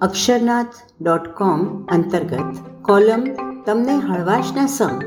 [0.00, 0.66] અક્ષરનાથ
[1.02, 3.26] dot com અંતર્ગત column
[3.66, 5.02] તમને હળવાશના સંગ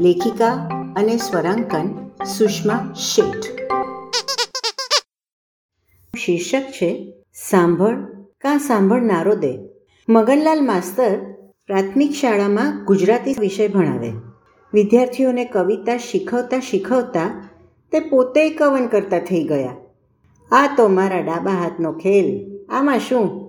[0.00, 0.48] લેખિકા
[0.96, 3.44] અને સ્વરાંકન સુષ્મા શેઠ.
[6.18, 7.12] શીર્ષક છે,
[7.50, 7.94] સાંભળ,
[8.40, 9.58] કાં સાંભળનારો દે.
[10.08, 11.18] મગનલાલ માસ્તર
[11.66, 14.12] પ્રાથમિક શાળામાં ગુજરાતી વિષય ભણાવે.
[14.74, 17.48] વિદ્યાર્થીઓને કવિતા શીખવતા શીખવતા
[17.92, 19.74] તે પોતે કવન કરતા થઈ ગયા.
[20.50, 22.58] આ તો મારા ડાબા હાથનો ખેલ.
[22.70, 23.48] આમાં શું?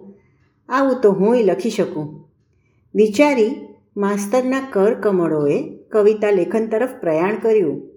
[0.70, 2.30] આવું તો હુંય લખી શકું.
[2.96, 3.56] વિચારી
[3.98, 7.90] માસ્તરના કર કમળોએ કવિતા લેખન તરફ પ્રયાણ કર્યું.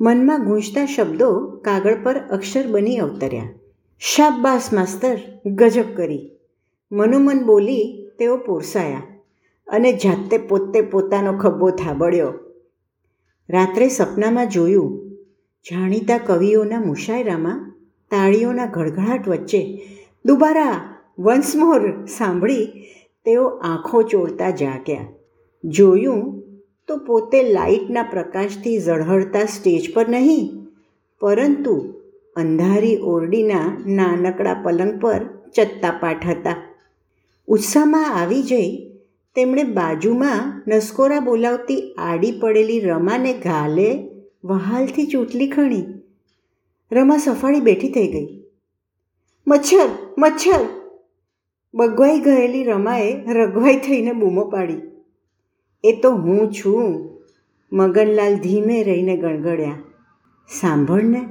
[0.00, 3.48] મનમાં ગૂંજતા શબ્દો કાગળ પર અક્ષર બની અવતર્યા.
[3.98, 6.30] શાબાસ માસ્તર, ગજબ કરી.
[6.92, 9.02] મનોમન બોલી તેઓ પોરસાયા
[9.68, 12.32] અને જાતે પોતે પોતાનો ખભો થાબડ્યો.
[13.50, 15.10] રાત્રે સપનામાં જોયું,
[15.70, 17.72] જાણીતા કવિઓના મુશાયરામાં
[18.10, 19.82] તાળીઓના ગળગળાટ વચ્ચે
[20.24, 20.89] દુબારા
[21.20, 22.66] વન્સ મોર સાંભળી
[23.24, 25.08] તેઓ આંખો ચોળતા જાગ્યા.
[25.64, 26.22] જોયું
[26.88, 30.46] તો પોતે લાઇટના પ્રકાશથી ઝળહળતા સ્ટેજ પર નહીં,
[31.20, 31.74] પરંતુ
[32.36, 35.20] અંધારી ઓરડીના નાનકડા પલંગ પર
[35.54, 36.56] ચત્તાપાઠ હતા.
[37.48, 38.70] ઉત્સાહમાં આવી જઈ
[39.34, 43.88] તેમણે બાજુમાં નસકોરા બોલાવતી આડી પડેલી રમાને ગાલે
[44.44, 45.86] વહાલથી ચૂંટલી ખણી.
[46.92, 48.28] રમા સફાળી બેઠી થઈ ગઈ.
[49.46, 50.79] મચ્છર મચ્છર!
[51.74, 54.80] બગવાઈ ગયેલી રમાએ રગવાઈ થઈને બૂમો પાડી.
[55.84, 57.10] એ તો હું છું,
[57.72, 59.78] મગનલાલ ધીમે રહીને ગણગડ્યા
[60.60, 61.28] સાંભળને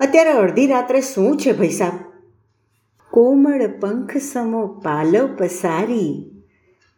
[0.00, 1.92] અત્યારે અડધી રાત્રે શું છે ભાઈ સાહેબ
[3.10, 6.30] કોમળ પંખ સમો પાલવ પસારી.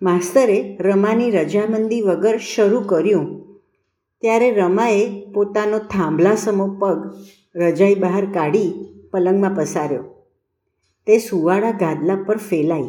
[0.03, 3.59] માસ્તરે રમાની રજામંદી વગર શરૂ કર્યું.
[4.21, 7.15] ત્યારે રમાએ પોતાનો થાંભલા સમો પગ
[7.57, 8.75] રજાઈ બહાર કાઢી
[9.13, 10.16] પલંગમાં પસાર્યો.
[11.07, 12.83] તે સુવાળા ગાદલા પર ફેલાઈ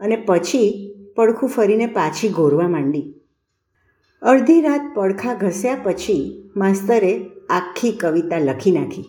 [0.00, 3.14] અને પછી પડખું ફરીને પાછી ઘોરવા માંડી.
[4.22, 9.04] અડધી રાત પડખા ઘસ્યા પછી માસ્તરે આખી કવિતા લખી નાખી.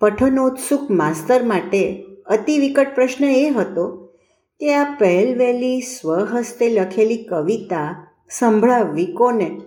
[0.00, 4.12] પઠનોત્સુક માસ્તર માટે અતિ વિકટ પ્રશ્ન એ હતો
[4.60, 9.60] કે આ પહેલવેલી સ્વહસ્તે લખેલી કવિતા સંભળાવવી કોને?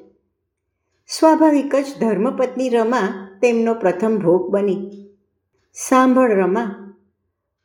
[1.08, 4.92] સ્વાભાવિક જ ધર્મપત્ની રમા તેમનો પ્રથમ ભોગ બની.
[5.74, 6.89] સાંભળ રમા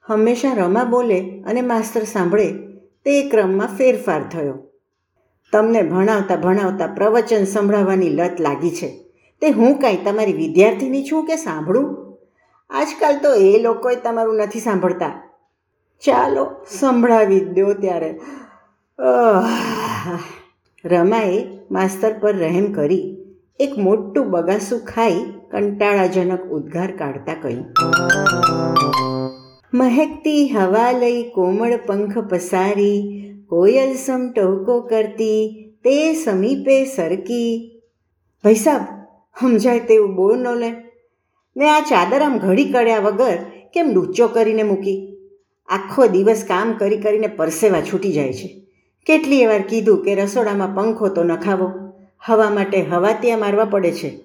[0.08, 2.52] હંમેશા રમા બોલે અને માસ્તર સાંભળે
[3.04, 4.58] તે ક્રમમાં ફેરફાર થયો.
[5.52, 8.88] તમને ભણાવતા ભણાવતા પ્રવચન સંભળાવવાની લત લાગી છે.
[9.40, 12.16] તે હું કાંઈ તમારી વિદ્યાર્થીની છું કે સાંભળું?
[12.70, 15.30] આજકાલ તો એ લોકોએ તમારું નથી સાંભળતા.
[16.00, 18.20] ચાલો, સંભળાવી દો ત્યારે.
[20.84, 23.16] રમાએ માસ્તર પર રહેમ કરી
[23.60, 27.64] એક મોટું બગાસું ખાઈ કંટાળાજનક ઉદ્ગાર કાઢતા કહ્યું.
[29.74, 37.80] મહેકતી હવા લઈ કોમળ પંખ પસારી, કોયલ સમ ટહુકો કરતી, તે સમીપે સરકી.
[38.44, 38.80] ભાઈ સાહેબ
[39.40, 40.70] સમજાય તેવું બોલ ન લે.
[41.56, 43.38] મેં આ ચાદર આમ ઘડી કળ્યા વગર
[43.74, 45.16] કેમ લૂચો કરીને મૂકી?
[45.68, 48.66] આખો દિવસ કામ કરી કરીને પરસેવા છૂટી જાય છે.
[49.06, 51.72] કેટલીય વાર કીધું કે રસોડામાં પંખો તો નખાવો?
[52.26, 54.18] હવા માટે હવા ત્યાં મારવા પડે છે.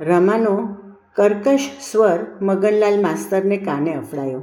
[0.00, 0.68] રમાનો
[1.18, 1.60] કર્કશ
[1.92, 4.42] સ્વર મગનલાલ માસ્તરને કાને અફડાયો.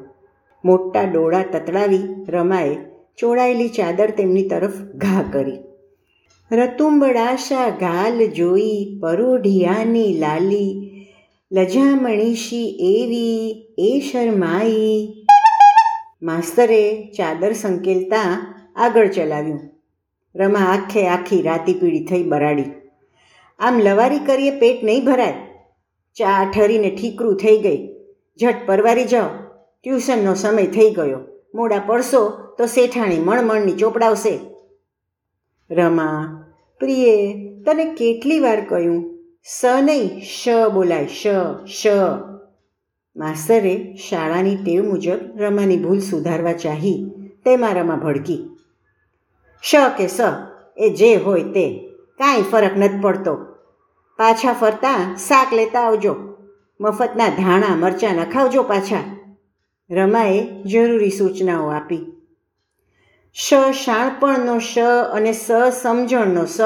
[0.65, 1.99] મોટા ડોળા તતડાવી
[2.29, 2.75] રમાએ
[3.17, 5.57] ચોળાયેલી ચાદર તેમની તરફ ઘા કરી.
[6.51, 10.91] રતુંબડાશા ગાલ જોઈ પરોઢિયાની લાલી,
[11.51, 15.13] લજામણીશી એવી એ શરમાઈ.
[16.21, 19.59] માસ્તરે ચાદર સંકેલતા આગળ ચલાવ્યું.
[20.35, 22.63] રમા આખે આખી રાતી પીળી થઈ બરાડી.
[23.59, 25.33] આમ લવારી કરીએ પેટ નહીં ભરાય.
[26.15, 27.87] ચા ઠરીને ઠીકરું થઈ ગઈ.
[28.41, 29.29] ઝટ પરવારી જાઓ.
[29.83, 31.19] ટ્યુશનનો સમય થઈ ગયો.
[31.55, 34.39] મોડા પડશો તો શેઠાણી મણમણની ચોપડાવશે.
[35.71, 36.41] રમા,
[36.79, 37.33] પ્રિયે,
[37.65, 39.19] તને કેટલી વાર કહ્યું?
[39.43, 41.27] સ નહીં, શ બોલાય, શ
[41.65, 41.87] શ.
[43.15, 47.11] માસ્તરે શાળાની ટેવ મુજબ રમાની ભૂલ સુધારવા ચાહી.
[47.45, 48.57] તેમાં રમા ભડકી.
[49.63, 50.17] શ કે સ?
[50.77, 51.89] એ જે હોય તે.
[52.17, 53.54] કાંઈ ફરક નથી પડતો.
[54.17, 56.15] પાછા ફરતા શાક લેતા આવજો.
[56.81, 59.15] મફતના ધાણા, મરચાં નખાવજો પાછા.
[59.91, 62.05] રમાએ જરૂરી સૂચનાઓ આપી.
[63.33, 64.77] શ શાણપણનો શ
[65.13, 65.51] અને સ
[65.81, 66.57] સમજણનો સ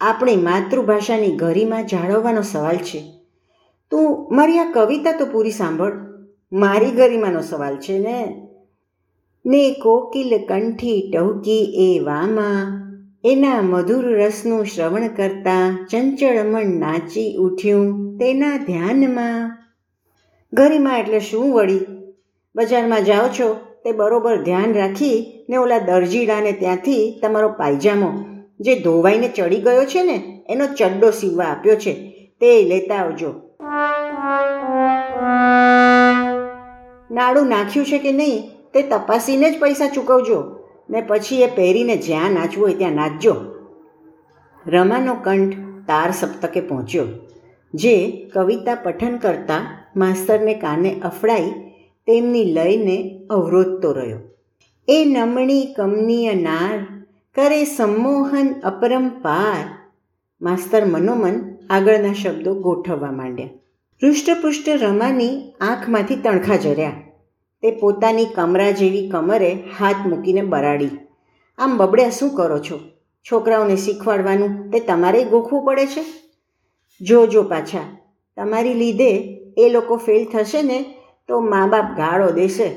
[0.00, 3.12] આપણી માતૃભાષાની ગરીમાં જાળવવાનો સવાલ છે.
[3.90, 5.92] તું મારી આ કવિતા તો પૂરી સાંભળ.
[6.52, 8.48] મારી ગરિમાનો સવાલ છે ને.
[9.46, 12.83] ને કોકિલ કંઠી ટહુકી એ વામાં.
[13.26, 19.58] એના મધુર રસનું શ્રવણ કરતા ચંચળ મન નાચી ઉઠ્યું તેના ધ્યાનમાં.
[20.52, 21.86] ગરિમા એટલે શું વળી?
[22.56, 28.24] બજારમાં જાઓ છો, તે બરોબર ધ્યાન રાખી ને ઓલા દરજીડાને ત્યાંથી તમારો પાયજામો,
[28.60, 31.92] જે ધોવાઈને ચડી ગયો છે ને, એનો ચડ્ડો સીવવા આપ્યો છે,
[32.40, 33.34] તે લેતા આવજો.
[37.10, 38.42] નાડું નાખ્યું છે કે નહીં,
[38.74, 40.53] તે તપાસીને જ પૈસા ચૂકવજો.
[40.90, 43.34] ને પછી એ પહેરીને જ્યાં નાચવું હોય ત્યાં નાચજો.
[44.66, 45.54] રમાનો કંઠ
[45.86, 47.06] તાર સપ્તકે પહોંચ્યો,
[47.74, 47.96] જે
[48.34, 49.60] કવિતા પઠન કરતા
[49.96, 51.50] માસ્તરને કાને અફડાઈ
[52.06, 54.20] તેમની લઈને અવરોધતો રહ્યો.
[54.88, 56.78] એ નમણી કમનીય નાર,
[57.36, 59.64] કરે સંમોહન અપરંપાર,
[60.40, 61.40] માસ્તર મનોમન
[61.70, 63.46] આગળના શબ્દો ગોઠવવા માંડ્યા.
[64.02, 67.03] હૃષ્ટપુષ્ટ રમાની આંખમાંથી તણખા ઝર્યા.
[67.64, 70.90] તે પોતાની કમરા જેવી કમરે હાથ મૂકીને બરાડી.
[71.58, 72.80] આમ બબડ્યા શું કરો છો?
[73.32, 76.04] છોકરાઓને શીખવાડવાનું તે તમારે ગોખવું પડે છે?
[77.00, 77.98] જો જો, પાછા.
[78.36, 80.94] તમારી લીધે એ લોકો ફેલ થશે ને
[81.28, 82.70] તો મા બાપ ગાળો દેશે.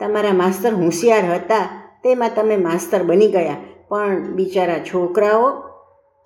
[0.00, 3.56] તમારા માસ્તર હોશિયાર હતા, તેમાં તમે માસ્તર બની ગયા.
[3.88, 5.62] પણ બિચારા છોકરાઓ,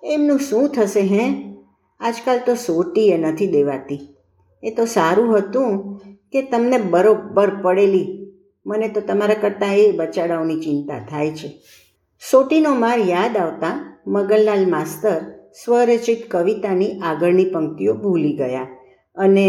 [0.03, 1.55] એમનું શું થશે, હે?
[1.99, 4.15] આજકાલ તો સોટીએ નથી દેવાતી.
[4.63, 5.99] એ તો સારું હતું
[6.35, 8.27] કે તમને બરોબર પડેલી,
[8.65, 11.49] મને તો તમારા કરતાં એ બચાડાઓની ચિંતા થાય છે.
[12.31, 15.17] સોટીનો માર યાદ આવતા મગનલાલ માસ્તર
[15.65, 18.67] સ્વરચિત કવિતાની આગળની પંક્તિઓ ભૂલી ગયા
[19.17, 19.47] અને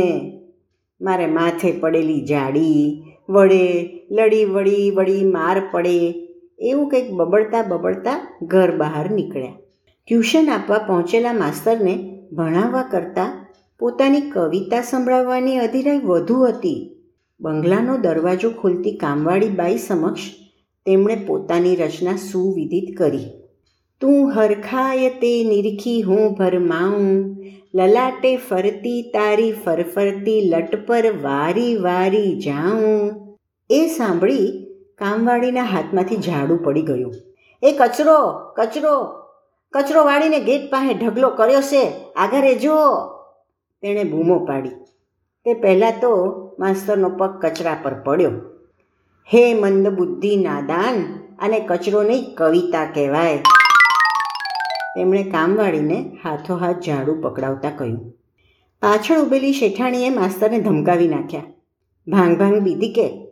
[1.01, 3.65] મારે માથે પડેલી જાડી, વડે
[4.11, 5.97] લડી, વળી વળી માર પડે,
[6.59, 9.57] એવું કંઈક બબડતા બબડતા ઘર બહાર નીકળ્યા.
[10.09, 11.95] ટ્યુશન આપવા પહોંચેલા માસ્તરને
[12.33, 13.46] ભણાવવા કરતાં
[13.81, 16.91] પોતાની કવિતા સંભળાવવાની અધિરાઈ વધુ હતી.
[17.41, 20.21] બંગલાનો દરવાજો ખોલતી કામવાળી બાઈ સમક્ષ
[20.87, 23.27] તેમણે પોતાની રચના સુવિદિત કરી.
[24.01, 27.37] તું હરખાય તે નિરખી હું ભરમાઉં
[27.75, 33.13] લલાટે ફરતી તારી ફરફરતી લટ પર વારી વારી જાઉં.
[33.71, 34.49] એ સાંભળી
[34.99, 37.15] કામવાળીના હાથમાંથી ઝાડુ પડી ગયું.
[37.63, 38.19] એ કચરો
[38.57, 38.97] કચરો
[39.73, 41.85] કચરો વાળીને ગેટ પાસે ઢગલો કર્યો છે,
[42.17, 42.79] આગળ જો
[43.83, 44.69] તેણે બૂમો પાડી.
[45.45, 48.31] તે પહેલાં તો માસ્તરનો પગ કચરા પર પડ્યો.
[49.35, 53.37] હે મંદબુદ્ધિ નાદાન અને કચરો નહીં, કવિતા કહેવાય.
[54.97, 58.11] તેમણે કામવાળીને હાથો હાથ ઝાડુ પકડાવતા કહ્યું.
[58.83, 61.43] પાછળ ઊભેલી શેઠાણીએ માસ્તરને ધમકાવી નાખ્યા.
[62.09, 63.27] ભાંગ ભાંગ બીધી કે?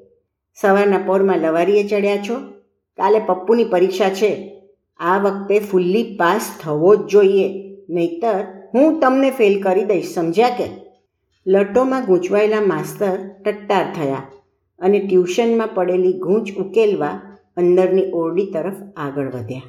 [0.60, 2.34] સવારના પોરમાં લવારીએ ચડ્યા છો?
[2.96, 4.60] કાલે પપ્પુની પરીક્ષા છે.
[4.98, 7.64] આ વખતે ફૂલ્લી પાસ થવો જ જોઈએ.
[7.90, 10.64] નહીતર હું તમને ફેલ કરી દઈશ, સમજ્યા કે?
[11.46, 14.22] લટોમાં ગૂંચવાયેલા માસ્તર ટટ્ટાર થયા
[14.78, 17.08] અને ટ્યુશનમાં પડેલી ગૂંચ ઉકેલવા
[17.56, 19.60] અંદરની ઓરડી તરફ આગળ વધ્યા.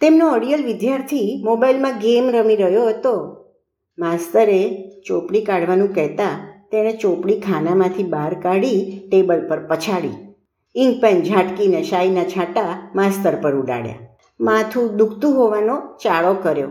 [0.00, 3.14] તેમનો અડિયલ વિદ્યાર્થી મોબાઈલમાં ગેમ રમી રહ્યો હતો.
[3.98, 4.58] માસ્તરે
[5.06, 6.32] ચોપડી કાઢવાનું કહેતા
[6.72, 10.34] તેણે ચોપડી ખાનામાંથી બહાર કાઢી ટેબલ પર પછાડી.
[10.74, 13.94] ઇંક પેન ઝાટકીને શાહીના છાંટા માસ્તર પર ઉડાડ્યા.
[14.40, 16.68] માથું દુખતું હોવાનો ચાળો કર્યો.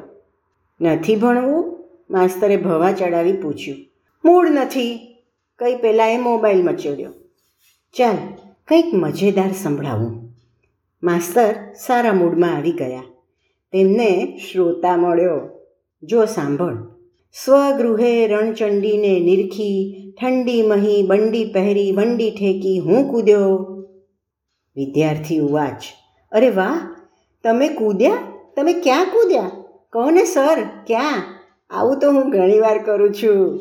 [0.82, 1.80] નથી ભણવું?
[2.10, 3.78] માસ્તરે ભવા ચડાવી પૂછ્યું.
[4.26, 5.16] મૂળ નથી.
[5.60, 7.14] કંઈ પહેલાં એ મોબાઈલ મચોડ્યો
[7.98, 8.16] ચાલ,
[8.68, 10.30] કંઈક મજેદાર સંભળાવું.
[11.04, 11.56] માસ્તર
[11.86, 13.04] સારા મૂડમાં આવી ગયા.
[13.72, 15.60] તેમને શ્રોતા મળ્યો.
[16.04, 16.76] જો સાંભળ.
[17.46, 23.76] સ્વગૃહે રણચંડીને નિરખી, ઠંડી મહી, બંડી પહેરી, વંડી ઠેકી હું કૂદ્યો?
[24.76, 25.84] વિદ્યાર્થી ઉવાચ.
[26.32, 26.96] અરે વાહ,
[27.44, 28.18] તમે કૂદ્યા?
[28.56, 29.59] તમે ક્યાં કૂદ્યા?
[29.94, 30.58] કહો ને સર?
[30.88, 31.24] ક્યાં?
[31.70, 33.60] આવું તો હું ઘણીવાર કરું છું.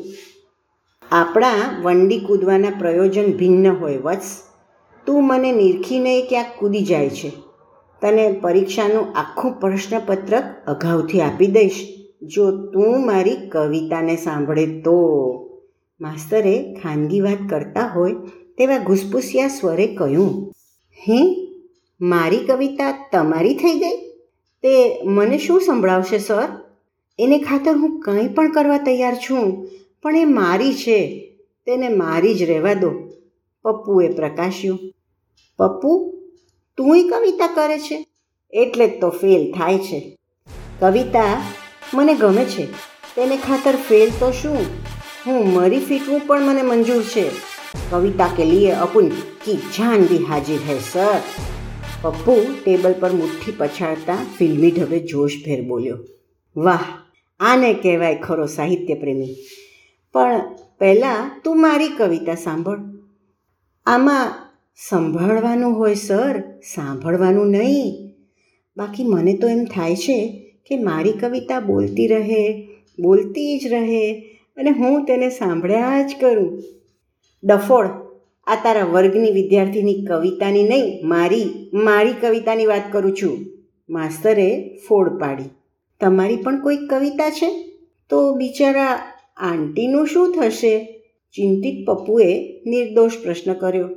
[1.11, 4.37] આપણા વંડી કૂદવાના પ્રયોજન ભિન્ન હોય, વત્સ.
[5.05, 7.29] તું મને નિરખીને ક્યાંક કૂદી જાય છે.
[8.01, 11.87] તને પરીક્ષાનું આખું પ્રશ્નપત્રક અગાઉથી આપી દઈશ.
[12.21, 14.95] જો તું મારી કવિતાને સાંભળે તો.
[16.01, 18.13] માસ્તરે ખાનગી વાત કરતા હોય
[18.57, 20.51] તેવા ઘુસપુસિયા સ્વરે કહ્યું,
[20.93, 21.49] હે,
[22.01, 24.08] મારી કવિતા તમારી થઈ ગઈ?
[24.63, 26.47] તે મને શું સંભળાવશે, સર?
[27.19, 29.69] એને ખાતર હું કંઈ પણ કરવા તૈયાર છું,
[30.01, 31.25] પણ એ મારી છે.
[31.65, 32.89] તેને મારી જ રહેવા દો.
[33.61, 34.79] પપ્પુએ પ્રકાશ્યું.
[35.57, 36.13] પપ્પુ
[36.77, 38.07] તુંય કવિતા કરે છે?
[38.53, 40.17] એટલે જ તો ફેલ થાય છે.
[40.79, 41.41] કવિતા
[41.93, 42.65] મને ગમે છે.
[43.15, 44.57] તેને ખાતર ફેલ તો શું?
[45.27, 47.29] હું મરી ફીટવું પણ મને મંજૂર છે.
[47.89, 49.09] કવિતા કે લીએ અપુન
[49.45, 51.19] કી જાન ભી હાજર હૈ, સર?
[52.01, 52.33] પપ્પુ
[52.65, 55.97] ટેબલ પર મુઠ્ઠી પછાડતા ફિલ્મી ઢબે જોશભેર બોલ્યો,
[56.55, 56.83] વાહ,
[57.39, 59.35] આને કહેવાય ખરો સાહિત્ય પ્રેમી
[60.13, 62.79] પણ પહેલાં તું મારી કવિતા સાંભળ.
[63.85, 64.33] આમાં
[64.89, 66.39] સંભાળવાનું હોય, સર,
[66.75, 68.15] સાંભળવાનું નહીં.
[68.77, 70.17] બાકી મને તો એમ થાય છે
[70.67, 72.43] કે મારી કવિતા બોલતી રહે,
[72.99, 74.11] બોલતી જ રહે
[74.57, 76.63] અને હું તેને સાંભળ્યા જ કરું.
[77.43, 78.08] ડફોડ
[78.49, 83.37] આ તારા વર્ગની વિદ્યાર્થીની કવિતાની નહીં, મારી મારી કવિતાની વાત કરું છું.
[83.89, 85.43] માસ્તરે ફોડ પાડી.
[86.01, 87.49] તમારી પણ કોઈ કવિતા છે?
[88.09, 91.03] તો બિચારા આંટીનું શું થશે?
[91.35, 93.89] ચિંતિત પપ્પુએ નિર્દોષ પ્રશ્ન કર્યો.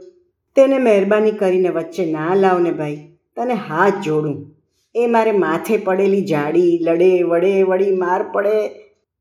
[0.57, 2.97] તેને મહેરબાની કરીને વચ્ચે ના લાવને ભાઈ,
[3.37, 4.57] તને હાથ જોડું.
[4.95, 8.69] એ મારે માથે પડેલી જાડી, લડે, વડે, વળી માર પડે.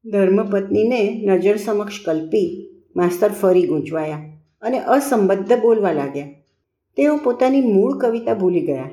[0.06, 4.31] ધર્મપત્નીને નજર સમક્ષ કલ્પી માસ્તર ફરી ગૂંચવાયા.
[4.62, 6.28] અને અસંબદ્ધ બોલવા લાગ્યા.
[6.98, 8.90] તેઓ પોતાની મૂળ કવિતા ભૂલી ગયા.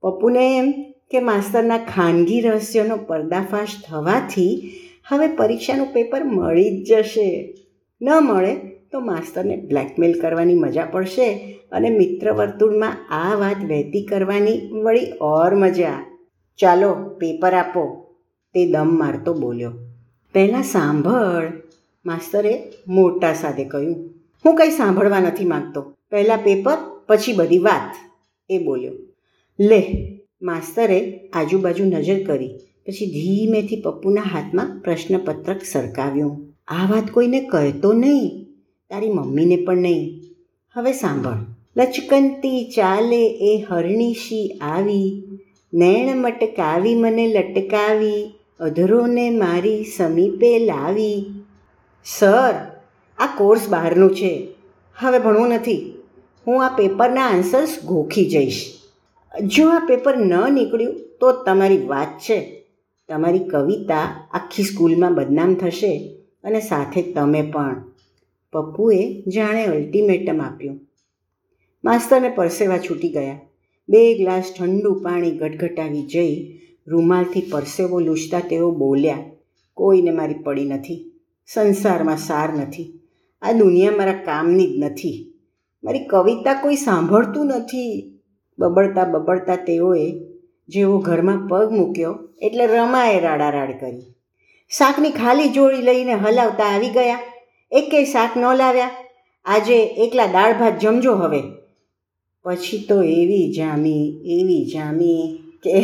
[0.00, 0.72] પપ્પુને એમ
[1.10, 4.72] કે માસ્તરના ખાનગી રહસ્યનો પર્દાફાશ થવાથી
[5.08, 7.54] હવે પરીક્ષાનું પેપર મળી જ જશે.
[8.02, 8.54] ન મળે
[8.92, 15.54] તો માસ્તરને બ્લેકમેલ કરવાની મજા પડશે અને મિત્ર વર્તુળમાં આ વાત વહેતી કરવાની વળી ઓર
[15.54, 16.18] મજા.
[16.58, 18.14] ચાલો, પેપર આપો.
[18.54, 19.72] તે દમ મારતો બોલ્યો.
[20.34, 21.52] પહેલાં સાંભળ,
[22.06, 24.17] માસ્તરે મોટા સાથે કહ્યું.
[24.44, 25.94] હું કંઈ સાંભળવા નથી માગતો.
[26.10, 26.76] પહેલાં પેપર,
[27.06, 27.94] પછી બધી વાત.
[28.50, 28.92] એ બોલ્યો.
[29.60, 32.48] લે, માસ્તરે આજુબાજુ નજર કરી,
[32.86, 36.54] પછી ધીમેથી પપ્પુના હાથમાં પ્રશ્નપત્રક સરકાવ્યું.
[36.68, 38.44] આ વાત કોઈને કહેતો નહીં.
[38.90, 40.20] તારી મમ્મીને પણ નહીં.
[40.74, 41.32] હવે સાંભળ.
[41.76, 45.22] લચકંતી ચાલે એ હરણીશી આવી.
[45.74, 48.30] નૈણ મટકાવી મને લટકાવી.
[48.60, 51.26] અધરોને મારી સમીપે લાવી.
[52.04, 52.67] સર
[53.18, 54.48] આ કોર્સ બહારનું છે.
[54.96, 55.94] હવે ભણવું નથી.
[56.46, 58.74] હું આ પેપરના આન્સર્સ ગોખી જઈશ.
[59.46, 62.64] જો આ પેપર ન નીકળ્યું, તો તમારી વાત છે.
[63.08, 67.82] તમારી કવિતા આખી સ્કૂલમાં બદનામ થશે અને સાથે તમે પણ.
[68.52, 70.80] પપ્પુએ જાણે અલ્ટિમેટમ આપ્યું.
[71.84, 73.40] માસ્તરને પરસેવા છૂટી ગયા.
[73.88, 79.24] બે ગ્લાસ ઠંડુ પાણી ગટગટાવી જઈ રૂમાલથી પરસેવો લૂછતા તેઓ બોલ્યા,
[79.74, 81.12] કોઈને મારી પડી નથી.
[81.46, 82.97] સંસારમાં સાર નથી.
[83.42, 85.32] આ દુનિયા મારા કામની જ નથી.
[85.84, 88.18] મારી કવિતા કોઈ સાંભળતું નથી.
[88.58, 90.12] બબડતા બબડતા તેઓએ
[90.68, 94.14] જેવો ઘરમાં પગ મૂક્યો એટલે રમાએ રાડારાડ કરી.
[94.78, 97.18] શાકની ખાલી જોડી લઈને હલાવતા આવી ગયા.
[97.72, 98.90] એકે શાક ન લાવ્યા.
[99.44, 101.42] આજે એકલા દાળ ભાત જમજો હવે.
[102.42, 105.76] પછી તો એવી જામી એવી જામી કે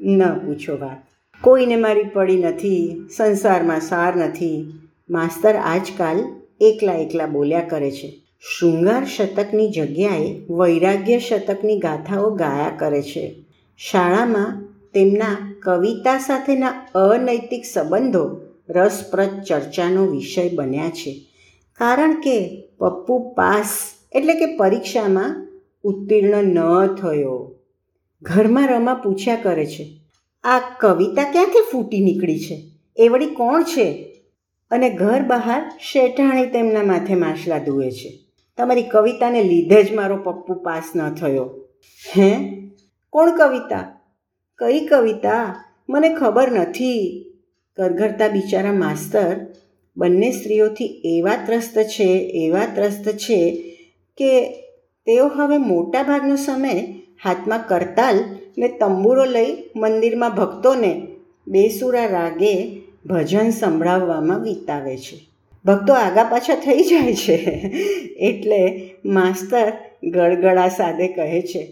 [0.00, 0.98] ન પૂછો વાત.
[1.40, 4.78] કોઈને મારી પડી નથી, સંસારમાં સાર નથી.
[5.10, 8.08] માસ્તર આજકાલ એકલા એકલા બોલ્યા કરે છે.
[8.50, 13.24] શૃંગાર શતકની જગ્યાએ વૈરાગ્ય શતકની ગાથાઓ ગાયા કરે છે.
[13.78, 14.62] શાળામાં
[14.94, 18.24] તેમના કવિતા સાથેના અનૈતિક સંબંધો
[18.68, 21.12] રસપ્રદ ચર્ચાનો વિષય બન્યા છે.
[21.78, 22.36] કારણ કે
[22.78, 23.70] પપ્પુ પાસ
[24.12, 25.48] એટલે કે પરીક્ષામાં
[25.84, 26.58] ઉત્તીર્ણ ન
[26.94, 27.54] થયો.
[28.22, 29.84] ઘરમાં રમા પૂછ્યા કરે છે,
[30.44, 32.56] આ કવિતા ક્યાંથી ફૂટી નીકળી છે?
[32.96, 33.88] એ વળી કોણ છે?
[34.72, 38.18] અને ઘર બહાર શેઠાણી તેમના માથે માછલા ધુએ છે.
[38.58, 41.50] તમારી કવિતાને લીધે જ મારો પપ્પુ પાસ ન થયો.
[42.16, 42.36] હે?
[43.10, 44.00] કોણ કવિતા?
[44.58, 45.64] કઈ કવિતા?
[45.90, 47.24] મને ખબર નથી.
[47.76, 49.36] કરઘરતા બિચારા માસ્તર
[49.96, 53.60] બંને સ્ત્રીઓથી એવા ત્રસ્ત છે, એવા ત્રસ્ત છે
[54.16, 54.50] કે
[55.06, 56.82] તેઓ હવે મોટા ભાગનો સમય
[57.24, 58.18] હાથમાં કરતાલ
[58.58, 61.06] ને તંબુરો લઈ મંદિરમાં ભક્તોને
[61.48, 65.16] બેસુરા રાગે ભજન સંભળાવવામાં વિતાવે છે.
[65.64, 67.36] ભક્તો આગા પાછા થઈ જાય છે.
[68.20, 68.60] એટલે
[69.04, 69.72] માસ્તર
[70.04, 71.62] ગળગળા સાદે કહે છે,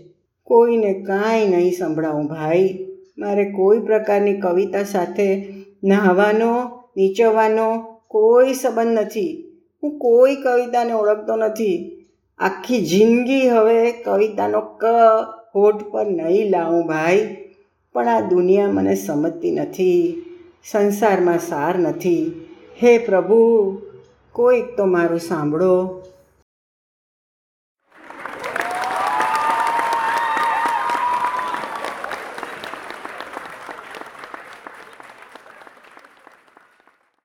[0.43, 2.87] કોઈને કાંઈ નહીં સંભળાવું ભાઈ.
[3.19, 5.27] મારે કોઈ પ્રકારની કવિતા સાથે
[5.85, 6.53] નહાવાનો,
[6.97, 7.67] નીચવવાનો
[8.09, 9.31] કોઈ સંબંધ નથી.
[9.83, 11.77] હું કોઈ કવિતાને ઓળખતો નથી.
[12.39, 14.85] આખી જિંદગી હવે કવિતાનો ક
[15.55, 17.37] હોઠ પર નહીં લાવું ભાઈ.
[17.95, 20.25] પણ આ દુનિયા મને સમજતી નથી.
[20.65, 22.33] સંસારમાં સાર નથી.
[22.83, 23.75] હે પ્રભુ
[24.33, 26.00] કોઈક તો મારું સાંભળો.